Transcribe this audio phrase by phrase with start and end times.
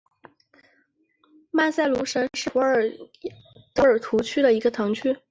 [1.51, 2.97] 曼塞卢什是葡萄牙
[3.75, 5.15] 波尔图区的一个堂区。